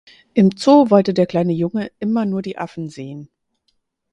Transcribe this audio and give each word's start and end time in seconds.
Im 0.33 0.49
Zoo 0.57 0.89
wollte 0.89 1.13
der 1.13 1.27
kleine 1.27 1.53
Junge 1.53 1.91
immer 1.99 2.25
nur 2.25 2.41
die 2.41 2.57
Affen 2.57 2.89
sehen. 2.89 3.29